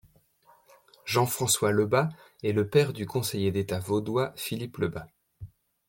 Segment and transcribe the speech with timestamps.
[1.05, 2.09] Jean-François Leuba
[2.41, 5.05] est le père du conseiller d'état vaudois Philippe Leuba.